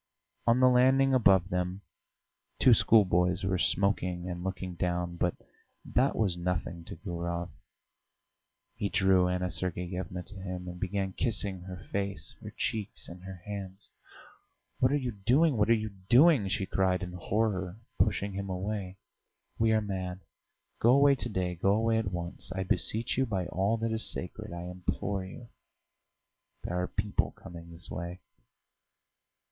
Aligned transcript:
On 0.47 0.59
the 0.59 0.67
landing 0.67 1.13
above 1.13 1.49
them 1.49 1.81
two 2.57 2.73
schoolboys 2.73 3.43
were 3.43 3.59
smoking 3.59 4.27
and 4.27 4.43
looking 4.43 4.73
down, 4.73 5.15
but 5.15 5.35
that 5.85 6.15
was 6.15 6.35
nothing 6.35 6.83
to 6.85 6.95
Gurov; 6.95 7.51
he 8.73 8.89
drew 8.89 9.27
Anna 9.29 9.51
Sergeyevna 9.51 10.23
to 10.23 10.39
him, 10.41 10.67
and 10.67 10.79
began 10.79 11.13
kissing 11.13 11.61
her 11.61 11.83
face, 11.91 12.33
her 12.41 12.51
cheeks, 12.57 13.07
and 13.07 13.21
her 13.25 13.43
hands. 13.45 13.91
"What 14.79 14.91
are 14.91 14.97
you 14.97 15.11
doing, 15.11 15.55
what 15.55 15.69
are 15.69 15.75
you 15.75 15.89
doing!" 16.09 16.47
she 16.47 16.65
cried 16.65 17.03
in 17.03 17.11
horror, 17.13 17.77
pushing 17.99 18.33
him 18.33 18.49
away. 18.49 18.97
"We 19.59 19.71
are 19.71 19.81
mad. 19.81 20.21
Go 20.79 20.95
away 20.95 21.13
to 21.13 21.29
day; 21.29 21.53
go 21.53 21.73
away 21.73 21.99
at 21.99 22.11
once.... 22.11 22.51
I 22.53 22.63
beseech 22.63 23.19
you 23.19 23.27
by 23.27 23.45
all 23.49 23.77
that 23.77 23.91
is 23.91 24.11
sacred, 24.11 24.51
I 24.51 24.63
implore 24.63 25.23
you.... 25.23 25.49
There 26.63 26.81
are 26.81 26.87
people 26.87 27.33
coming 27.33 27.69
this 27.69 27.91
way!" 27.91 28.19